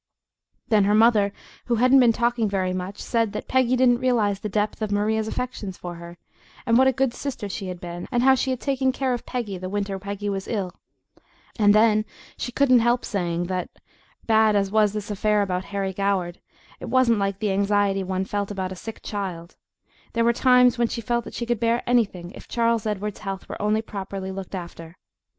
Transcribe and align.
Then 0.69 0.85
her 0.85 0.95
mother, 0.95 1.31
who 1.65 1.75
hadn't 1.75 1.99
been 1.99 2.11
talking 2.11 2.49
very 2.49 2.73
much, 2.73 2.97
said 2.97 3.33
that 3.33 3.47
Peggy 3.47 3.75
didn't 3.75 3.99
realize 3.99 4.39
the 4.39 4.49
depth 4.49 4.81
of 4.81 4.91
Maria's 4.91 5.27
affection 5.27 5.71
for 5.73 5.93
her, 5.97 6.17
and 6.65 6.75
what 6.75 6.87
a 6.87 6.91
good 6.91 7.13
sister 7.13 7.47
she 7.47 7.67
had 7.67 7.79
been, 7.79 8.07
and 8.11 8.23
how 8.23 8.33
she 8.33 8.49
had 8.49 8.59
taken 8.59 8.91
care 8.91 9.13
of 9.13 9.27
Peggy 9.27 9.59
the 9.59 9.69
winter 9.69 9.93
that 9.99 10.03
Peggy 10.03 10.27
was 10.27 10.47
ill 10.47 10.73
and 11.59 11.75
then 11.75 12.03
she 12.35 12.51
couldn't 12.51 12.79
help 12.79 13.05
saying 13.05 13.43
that, 13.43 13.69
bad 14.25 14.55
as 14.55 14.71
was 14.71 14.93
this 14.93 15.11
affair 15.11 15.43
about 15.43 15.65
Harry 15.65 15.93
Goward, 15.93 16.39
it 16.79 16.89
wasn't 16.89 17.19
like 17.19 17.37
the 17.37 17.51
anxiety 17.51 18.03
one 18.03 18.25
felt 18.25 18.49
about 18.49 18.71
a 18.71 18.75
sick 18.75 19.03
child; 19.03 19.55
there 20.13 20.25
were 20.25 20.33
times 20.33 20.79
when 20.79 20.87
she 20.87 20.99
felt 20.99 21.25
that 21.25 21.35
she 21.35 21.45
could 21.45 21.59
bear 21.59 21.83
anything 21.85 22.31
if 22.31 22.47
Charles 22.47 22.87
Edward's 22.87 23.19
health 23.19 23.47
were 23.47 23.61
only 23.61 23.83
properly 23.83 24.31
looked 24.31 24.55
after. 24.55 24.97